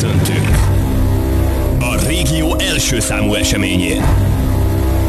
köszöntünk 0.00 0.56
a 1.80 2.06
régió 2.06 2.58
első 2.58 3.00
számú 3.00 3.34
eseményén. 3.34 4.04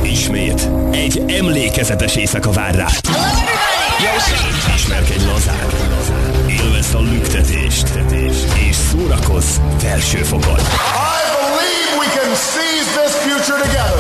Ismét 0.03 0.69
egy 0.91 1.23
emlékezetes 1.27 2.15
éjszaka 2.15 2.51
vár 2.51 2.75
rá. 2.75 2.87
Ismerkedj 4.75 5.25
lazán, 5.25 5.69
élvezd 6.49 6.95
a 6.95 6.99
lüktetést, 6.99 7.87
és 8.69 8.75
szórakozz 8.75 9.57
felső 9.77 10.17
fokon. 10.17 10.59
I 10.59 10.61
believe 11.37 11.93
we 11.99 12.07
can 12.15 12.35
seize 12.35 12.89
this 12.97 13.13
future 13.23 13.57
together. 13.63 13.99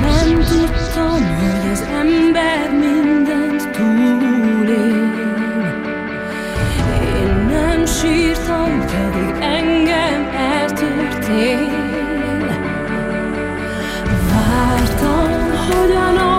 Nem 0.00 0.44
tudtam, 0.44 1.38
hogy 1.38 1.70
az 1.72 1.80
ember 1.80 2.70
mindent 2.70 3.70
túlél. 3.70 4.29
Sírtam, 8.00 8.80
pedig 8.86 9.34
engem 9.40 10.28
eltörtél. 10.36 11.68
Vártam, 14.30 15.30
hogy 15.68 15.92
a 15.92 16.29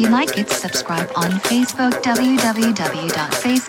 If 0.00 0.06
you 0.06 0.12
like 0.12 0.38
it, 0.38 0.48
subscribe 0.48 1.10
on 1.14 1.30
Facebook 1.32 1.92
www.facebook.com 2.02 3.59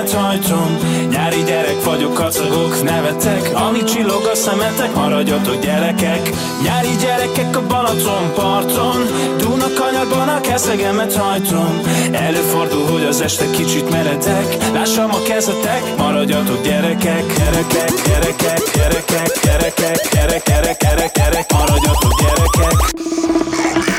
keszegemet 0.00 0.12
hajtom 0.12 0.78
Nyári 1.10 1.42
gyerek 1.42 1.84
vagyok, 1.84 2.14
kacagok, 2.14 2.82
nevetek. 2.82 3.50
Ami 3.54 3.84
csillog 3.84 4.24
a 4.32 4.34
szemetek, 4.34 4.94
maradjatok 4.94 5.60
gyerekek. 5.60 6.30
Nyári 6.62 6.96
gyerekek 7.00 7.56
a 7.56 7.66
Balaton 7.66 8.32
parton. 8.34 9.06
Dunakanyarban 9.38 10.28
a 10.28 10.40
keszegemet 10.40 11.14
hajtom 11.14 11.80
Előfordul, 12.12 12.86
hogy 12.86 13.04
az 13.04 13.20
este 13.20 13.50
kicsit 13.50 13.90
meredek. 13.90 14.56
Lássam 14.72 15.10
a 15.10 15.22
kezetek, 15.22 15.82
maradjatok 15.96 16.62
gyerekek. 16.62 17.24
Gyerekek, 17.36 17.92
gyerekek, 18.06 18.60
gyerekek, 18.74 19.40
gyerekek, 19.42 20.08
gyerek, 20.12 20.42
gyerek, 20.44 20.78
gyerek, 20.82 21.12
gyerek 21.12 21.52
Maradjatok 21.52 22.20
gyerekek 22.20 23.89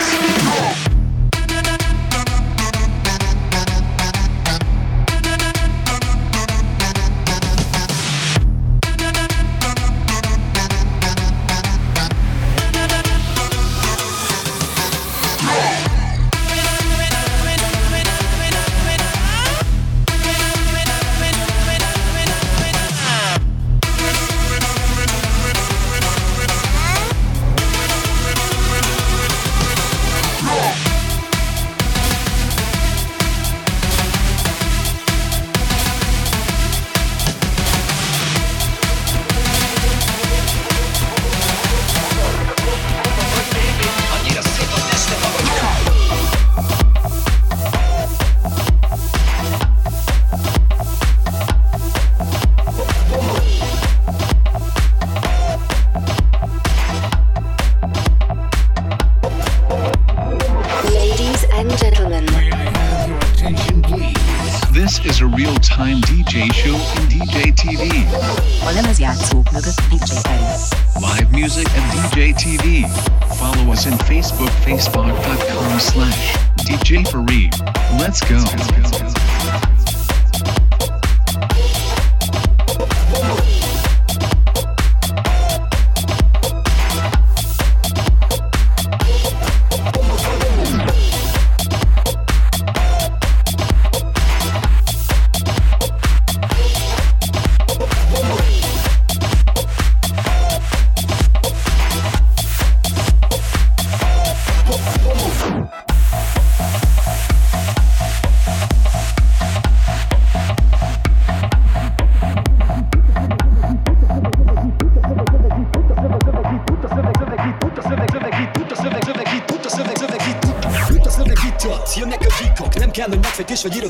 and 71.82 71.92
DJ 72.14 72.34
TV. 72.34 72.90
Follow 73.38 73.72
us 73.72 73.88
on 73.88 73.94
Facebook, 74.00 74.50
facebook.com 74.64 75.80
slash 75.80 76.36
DJ 76.60 77.04
Fareed. 77.06 77.54
Let's 78.00 78.22
go. 78.22 79.81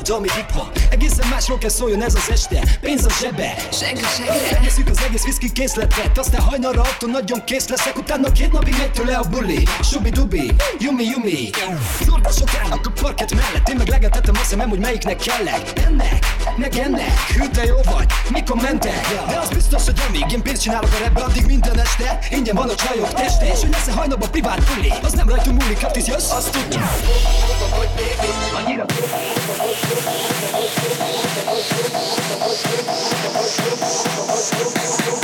irodalmi 0.02 0.28
hip-hop 0.34 0.78
Egészen 0.90 1.28
másról 1.28 1.58
kell 1.58 1.70
szóljon 1.70 2.02
ez 2.02 2.14
az 2.14 2.30
este. 2.30 2.78
Pénz 2.80 3.04
a 3.04 3.10
zsebe. 3.20 3.54
Senki 3.72 4.04
segre. 4.16 4.60
Veszük 4.62 4.88
az 4.88 4.98
egész 5.06 5.24
viszki 5.24 5.52
készletet. 5.52 6.18
Aztán 6.18 6.40
hajnalra 6.40 6.80
attól 6.80 7.10
nagyon 7.10 7.44
kész 7.44 7.68
leszek 7.68 7.96
Utána 7.96 8.32
két 8.32 8.52
napig 8.52 8.74
megy 8.78 8.92
tőle 8.92 9.16
a 9.16 9.28
buli. 9.30 9.66
Subi 9.82 10.10
dubi, 10.10 10.52
yumi 10.78 11.04
yumi. 11.04 11.50
Szorvosok 12.06 12.48
állnak 12.62 12.86
a 12.86 12.90
parket 13.00 13.34
mellett. 13.34 13.68
Én 13.68 13.76
meg 13.76 13.88
legetettem 13.88 14.34
a 14.34 14.44
szemem, 14.44 14.68
hogy 14.68 14.78
melyiknek 14.78 15.16
kellek. 15.16 15.72
Ennek, 15.86 16.26
meg 16.56 16.76
ennek. 16.76 17.18
Hű 17.36 17.48
de 17.48 17.64
jó 17.64 17.76
vagy, 17.94 18.12
mikor 18.30 18.56
mentek? 18.56 19.26
De 19.28 19.38
az 19.38 19.48
biztos, 19.48 19.84
hogy 19.84 20.02
amíg 20.08 20.32
én 20.32 20.42
pénzt 20.42 20.62
csinálok 20.62 20.90
a 20.92 21.02
rebbe 21.02 21.20
Addig 21.20 21.46
minden 21.46 21.78
este 21.78 22.18
ingyen 22.30 22.54
van 22.54 22.68
a 22.68 22.74
csajok 22.74 23.12
teste. 23.12 23.46
És 23.52 23.60
hogy 23.60 23.70
lesz 23.70 23.86
a 23.86 23.92
hajnalban 23.92 24.30
privát 24.30 24.74
buli 24.74 24.92
Az 25.02 25.12
nem 25.12 25.28
rajtunk 25.28 25.62
múlik, 25.62 25.78
hát 25.78 26.06
jössz, 26.06 26.30
azt 26.30 26.50
tudjuk. 26.50 26.82
Annyira 28.64 28.84
Música 34.42 35.21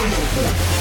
Conecta. 0.00 0.79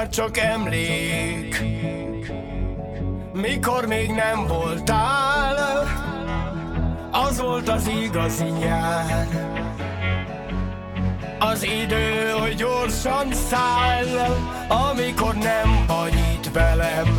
már 0.00 0.08
csak 0.08 0.38
emlék. 0.38 1.62
Mikor 3.32 3.86
még 3.86 4.10
nem 4.10 4.46
voltál 4.46 5.86
Az 7.10 7.40
volt 7.40 7.68
az 7.68 7.90
igazi 8.04 8.44
nyár. 8.44 9.28
Az 11.38 11.62
idő, 11.62 12.30
hogy 12.40 12.54
gyorsan 12.54 13.32
száll 13.32 14.36
Amikor 14.68 15.34
nem 15.34 15.84
vagy 15.86 16.14
itt 16.14 16.52
velem. 16.52 17.18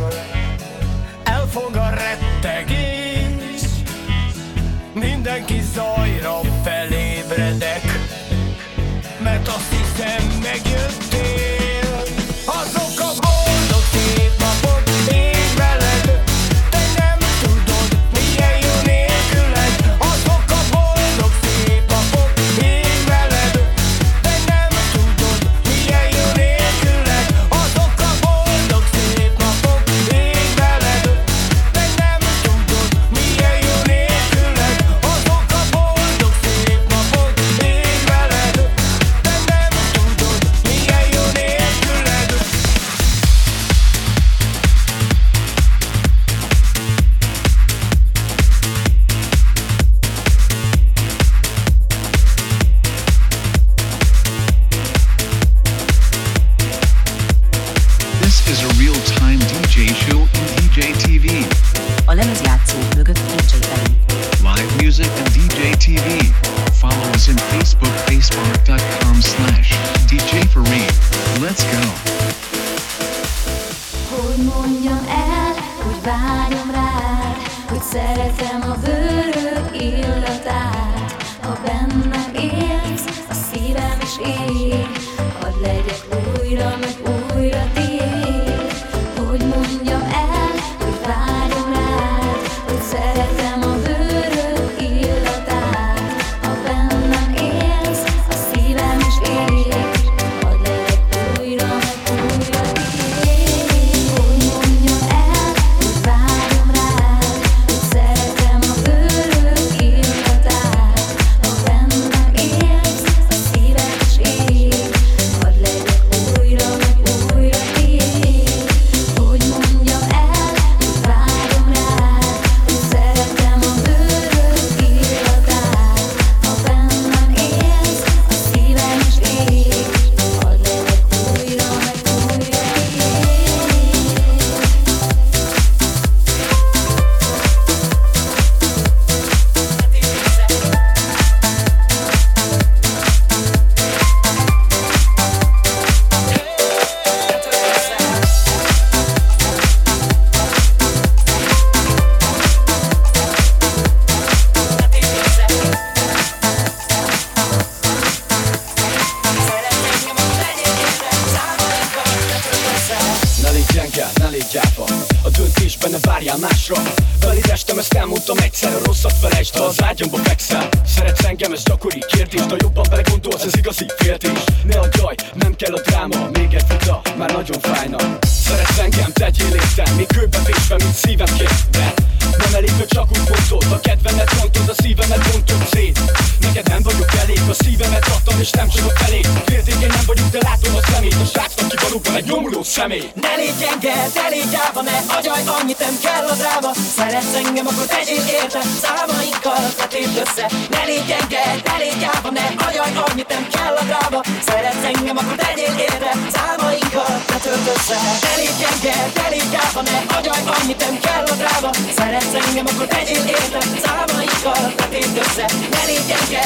Elfog 1.24 1.76
a 1.76 1.90
rettegés 1.90 3.62
Mindenki 4.92 5.60
zajra 5.74 6.40
felébredek 6.62 7.82
Mert 9.22 9.48
azt 9.48 9.70
hiszem 9.70 10.40
megjöttél. 10.42 11.51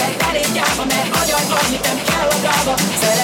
meg, 0.07 0.29
elég 0.29 0.53
gyáva 0.53 0.85
meg, 0.85 1.09
agyad 1.23 1.49
vagy, 1.49 1.71
mit 1.71 1.83
nem 1.83 2.03
kell 2.05 2.29
a 2.29 2.35
drága. 2.35 3.16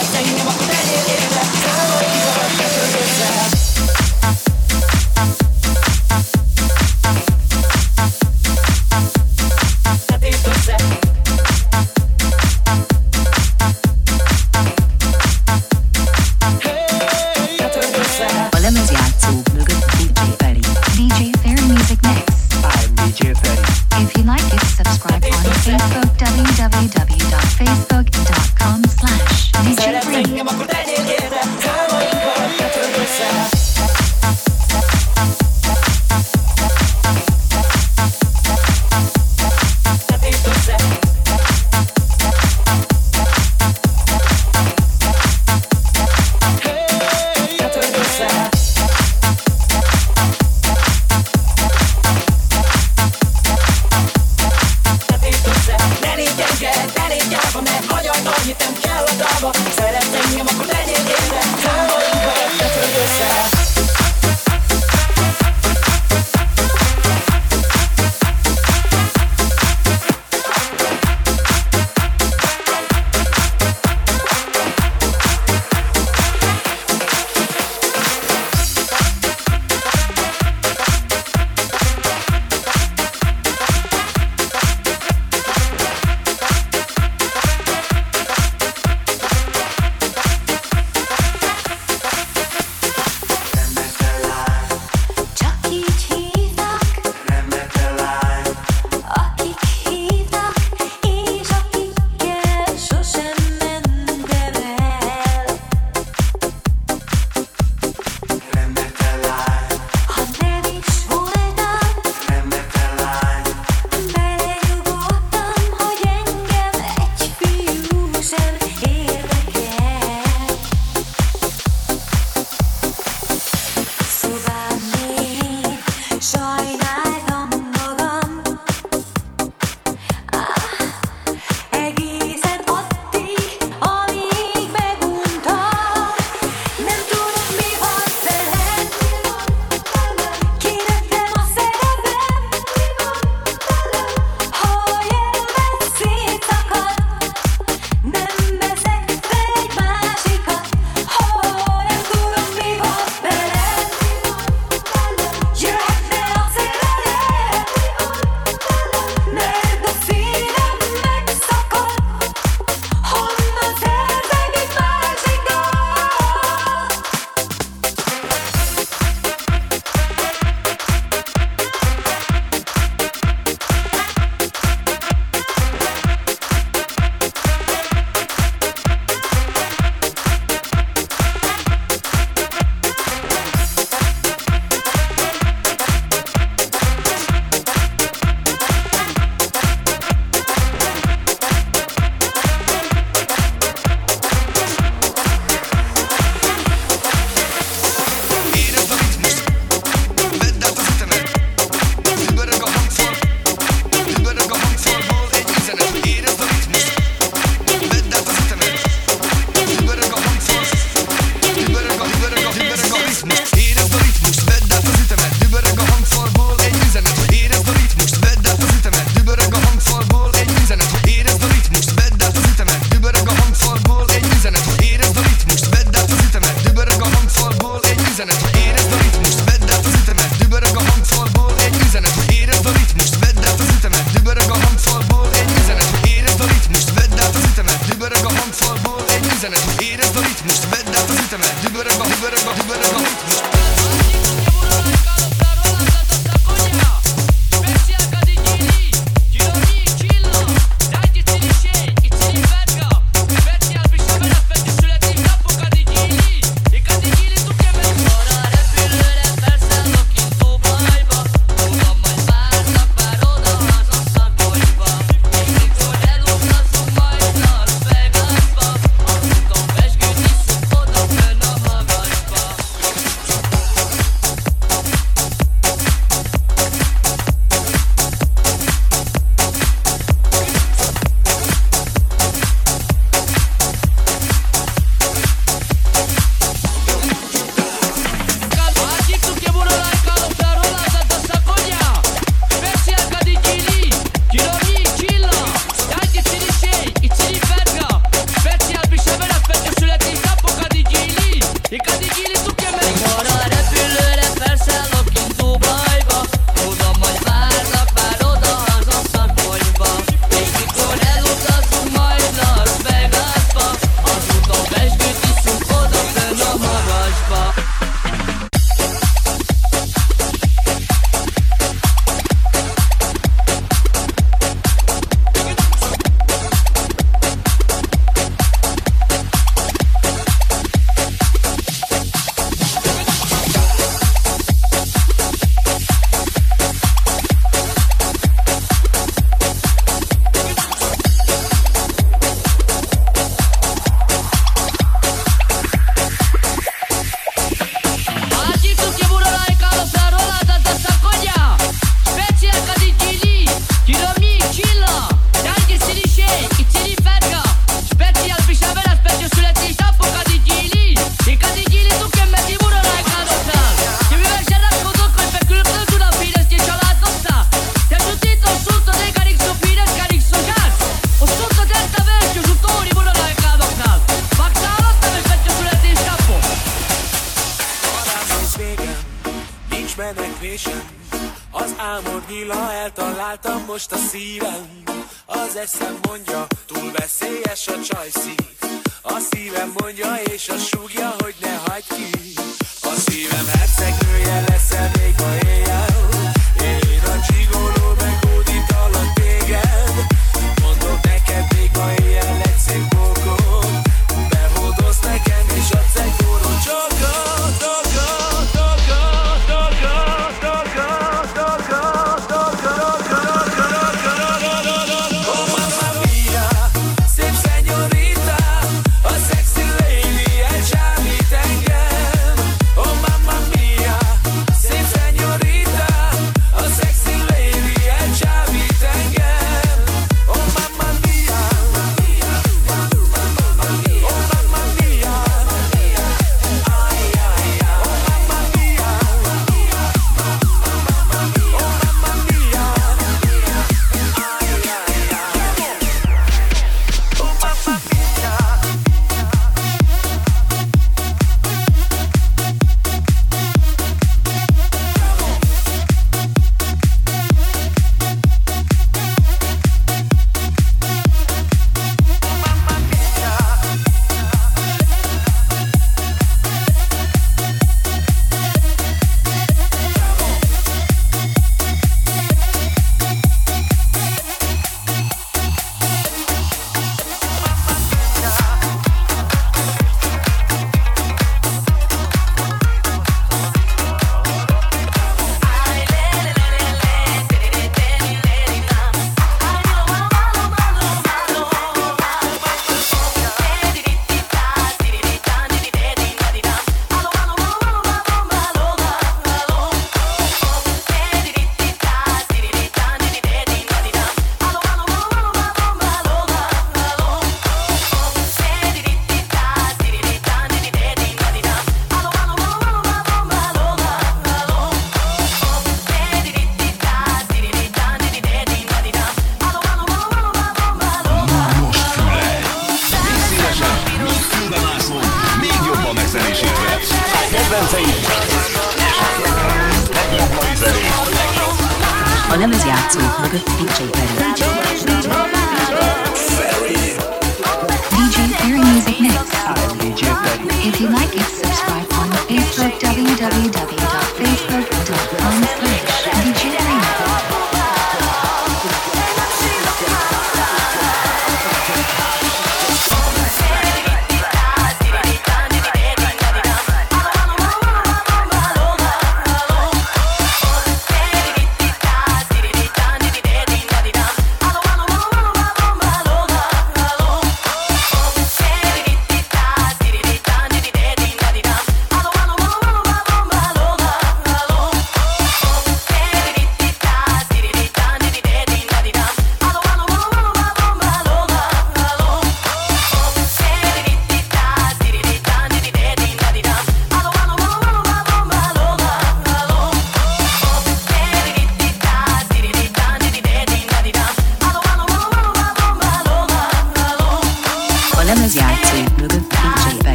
üzenet 239.43 239.83
Érezd 239.83 240.17
a 240.17 240.21
ritmust, 240.21 240.69
vedd 240.71 240.95
át 240.95 241.11
az 241.11 241.19
ütemet 241.25 241.61
Dübörög 241.63 242.01
a, 242.01 242.07
dübörög 242.07 242.47
a, 242.47 242.53
dübörög 242.53 242.82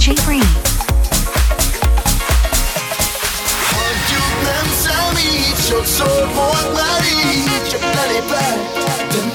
Aggiungiamo 0.00 0.40
il 9.18 9.29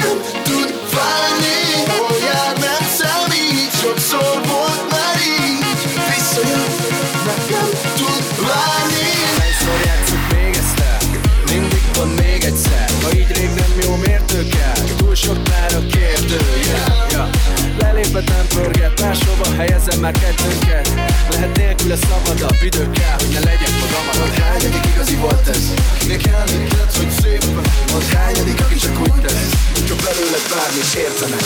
Helyezem 19.58 20.00
már 20.00 20.12
kettőnket. 20.12 20.88
Lehet 21.32 21.58
nélkül 21.58 21.92
a 21.92 21.96
szabadabb 21.96 22.62
idő 22.62 22.90
kell, 22.92 23.18
hogy 23.18 23.32
ne 23.34 23.40
legyek 23.40 23.74
magam 23.82 24.06
Mondd 24.20 24.42
hányadik 24.42 24.86
igazi 24.94 25.16
volt 25.16 25.48
ez. 25.48 25.74
Kinek 26.00 26.26
elmét 26.26 26.72
lett, 26.78 26.96
hogy 26.98 27.12
szép 27.22 27.44
Mondd 27.92 28.08
hányadik, 28.16 28.62
aki 28.62 28.76
csak 28.76 29.00
úgy 29.00 29.16
tesz. 29.22 29.54
Csak 29.88 29.98
belőled 30.06 30.46
bármit 30.52 30.94
értenek. 31.06 31.46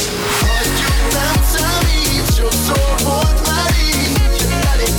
Hagyjuk 0.54 0.98
nem 1.18 1.38
számít 1.54 2.28
Sokszor 2.38 2.96
volt 3.04 3.48
már 3.48 3.74
így. 3.94 4.18
Elég 4.74 4.94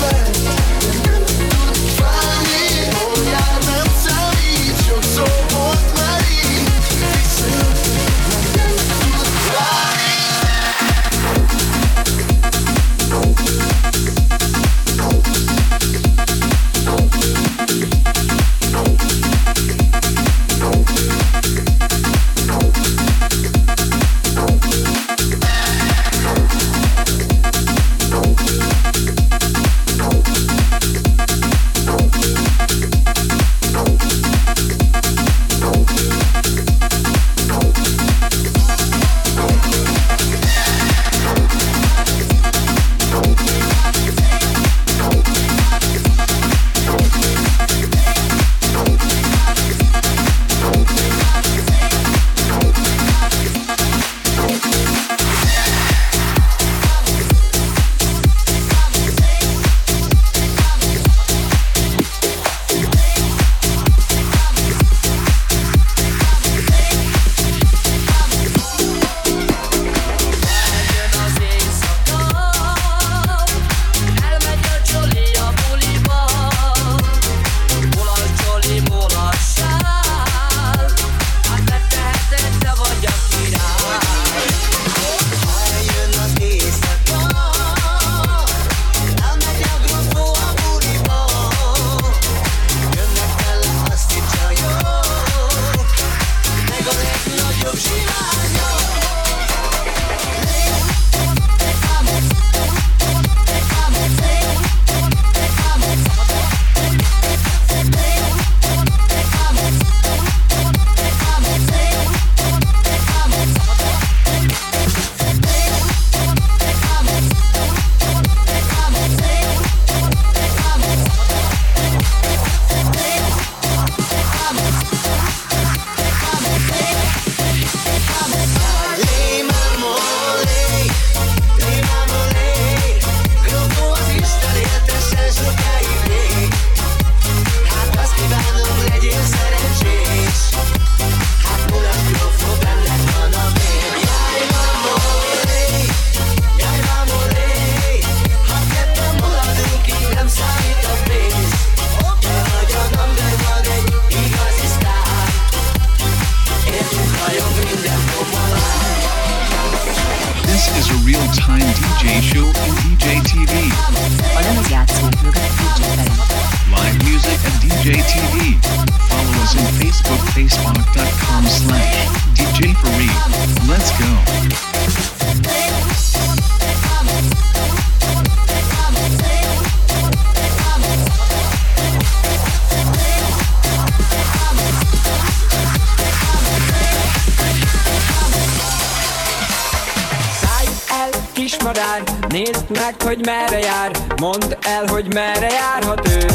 Mondd 194.30 194.56
el, 194.60 194.86
hogy 194.86 195.14
merre 195.14 195.46
járhat 195.52 196.08
ő. 196.08 196.26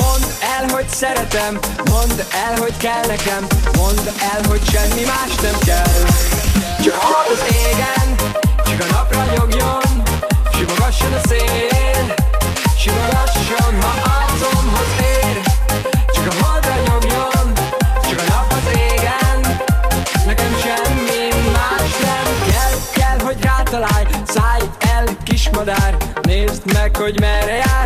Mondd 0.00 0.22
el, 0.56 0.68
hogy 0.68 0.88
szeretem 0.88 1.58
Mondd 1.90 2.20
el, 2.46 2.58
hogy 2.58 2.76
kell 2.76 3.06
nekem 3.06 3.46
Mondd 3.76 4.06
el, 4.32 4.40
hogy 4.48 4.60
semmi 4.72 5.04
más 5.04 5.34
nem 5.42 5.58
kell. 5.58 6.04
Csak 6.84 6.94
hadd 6.94 7.32
az 7.32 7.54
égen 7.54 8.14
Csak 8.64 8.90
a 8.90 8.94
napra 8.94 9.24
nyogjon 9.36 10.02
Simogasson 10.52 11.12
a 11.12 11.28
szél 11.28 12.14
Simogasson, 12.78 13.80
ha 13.80 14.10
áll 14.10 14.25
hogy 26.96 27.20
merre 27.20 27.52
jár. 27.56 27.85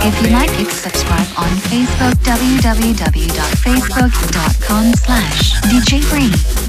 If 0.00 0.22
you 0.22 0.28
like 0.30 0.60
it, 0.60 0.70
subscribe 0.70 1.26
on 1.36 1.50
Facebook 1.68 2.14
www.facebook.com 2.22 4.94
slash 4.94 5.60
DJ 5.62 6.04
Free. 6.04 6.67